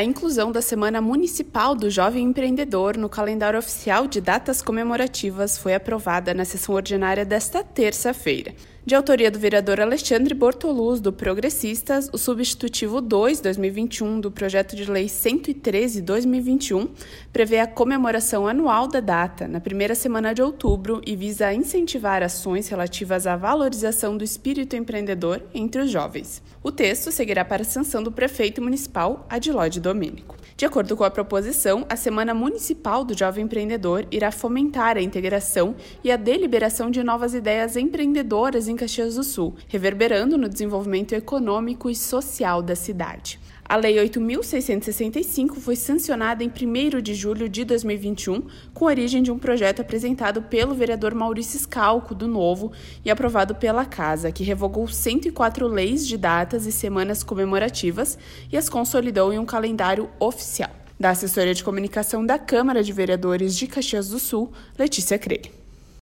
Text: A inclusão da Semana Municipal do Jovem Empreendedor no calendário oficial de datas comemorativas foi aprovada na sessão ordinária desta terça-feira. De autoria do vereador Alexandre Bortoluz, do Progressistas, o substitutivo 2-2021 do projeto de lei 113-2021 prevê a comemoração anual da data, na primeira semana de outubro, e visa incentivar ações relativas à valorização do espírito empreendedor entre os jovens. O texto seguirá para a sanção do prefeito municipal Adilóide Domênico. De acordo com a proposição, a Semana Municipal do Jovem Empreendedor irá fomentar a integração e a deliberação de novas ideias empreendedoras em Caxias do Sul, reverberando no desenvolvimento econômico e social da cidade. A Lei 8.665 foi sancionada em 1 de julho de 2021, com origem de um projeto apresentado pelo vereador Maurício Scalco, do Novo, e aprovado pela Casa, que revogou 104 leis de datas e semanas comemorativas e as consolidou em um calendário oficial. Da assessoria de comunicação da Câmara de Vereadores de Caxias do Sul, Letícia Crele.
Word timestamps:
A 0.00 0.02
inclusão 0.02 0.50
da 0.50 0.62
Semana 0.62 0.98
Municipal 0.98 1.74
do 1.74 1.90
Jovem 1.90 2.24
Empreendedor 2.24 2.96
no 2.96 3.06
calendário 3.06 3.58
oficial 3.58 4.06
de 4.06 4.18
datas 4.18 4.62
comemorativas 4.62 5.58
foi 5.58 5.74
aprovada 5.74 6.32
na 6.32 6.42
sessão 6.42 6.74
ordinária 6.74 7.22
desta 7.22 7.62
terça-feira. 7.62 8.54
De 8.90 8.96
autoria 8.96 9.30
do 9.30 9.38
vereador 9.38 9.78
Alexandre 9.78 10.34
Bortoluz, 10.34 11.00
do 11.00 11.12
Progressistas, 11.12 12.10
o 12.12 12.18
substitutivo 12.18 13.00
2-2021 13.00 14.18
do 14.20 14.32
projeto 14.32 14.74
de 14.74 14.84
lei 14.90 15.06
113-2021 15.06 16.88
prevê 17.32 17.60
a 17.60 17.68
comemoração 17.68 18.48
anual 18.48 18.88
da 18.88 18.98
data, 18.98 19.46
na 19.46 19.60
primeira 19.60 19.94
semana 19.94 20.34
de 20.34 20.42
outubro, 20.42 21.00
e 21.06 21.14
visa 21.14 21.54
incentivar 21.54 22.20
ações 22.24 22.66
relativas 22.66 23.28
à 23.28 23.36
valorização 23.36 24.16
do 24.16 24.24
espírito 24.24 24.74
empreendedor 24.74 25.40
entre 25.54 25.82
os 25.82 25.88
jovens. 25.88 26.42
O 26.60 26.72
texto 26.72 27.12
seguirá 27.12 27.44
para 27.44 27.62
a 27.62 27.64
sanção 27.64 28.02
do 28.02 28.10
prefeito 28.10 28.60
municipal 28.60 29.24
Adilóide 29.30 29.78
Domênico. 29.78 30.36
De 30.56 30.66
acordo 30.66 30.94
com 30.94 31.04
a 31.04 31.10
proposição, 31.10 31.86
a 31.88 31.96
Semana 31.96 32.34
Municipal 32.34 33.02
do 33.02 33.16
Jovem 33.16 33.44
Empreendedor 33.44 34.04
irá 34.10 34.30
fomentar 34.30 34.98
a 34.98 35.00
integração 35.00 35.74
e 36.04 36.10
a 36.10 36.16
deliberação 36.16 36.90
de 36.90 37.02
novas 37.02 37.32
ideias 37.32 37.76
empreendedoras 37.76 38.68
em 38.68 38.76
Caxias 38.80 39.16
do 39.16 39.22
Sul, 39.22 39.54
reverberando 39.68 40.38
no 40.38 40.48
desenvolvimento 40.48 41.12
econômico 41.14 41.90
e 41.90 41.94
social 41.94 42.62
da 42.62 42.74
cidade. 42.74 43.38
A 43.62 43.76
Lei 43.76 43.96
8.665 43.96 45.56
foi 45.56 45.76
sancionada 45.76 46.42
em 46.42 46.48
1 46.48 47.02
de 47.02 47.14
julho 47.14 47.46
de 47.46 47.62
2021, 47.62 48.42
com 48.72 48.86
origem 48.86 49.22
de 49.22 49.30
um 49.30 49.38
projeto 49.38 49.80
apresentado 49.80 50.40
pelo 50.42 50.74
vereador 50.74 51.14
Maurício 51.14 51.60
Scalco, 51.60 52.14
do 52.14 52.26
Novo, 52.26 52.72
e 53.04 53.10
aprovado 53.10 53.54
pela 53.54 53.84
Casa, 53.84 54.32
que 54.32 54.42
revogou 54.42 54.88
104 54.88 55.68
leis 55.68 56.06
de 56.06 56.16
datas 56.16 56.64
e 56.64 56.72
semanas 56.72 57.22
comemorativas 57.22 58.18
e 58.50 58.56
as 58.56 58.70
consolidou 58.70 59.30
em 59.30 59.38
um 59.38 59.44
calendário 59.44 60.08
oficial. 60.18 60.70
Da 60.98 61.10
assessoria 61.10 61.54
de 61.54 61.62
comunicação 61.62 62.24
da 62.24 62.38
Câmara 62.38 62.82
de 62.82 62.92
Vereadores 62.92 63.54
de 63.54 63.66
Caxias 63.66 64.08
do 64.08 64.18
Sul, 64.18 64.50
Letícia 64.78 65.18
Crele. 65.18 65.59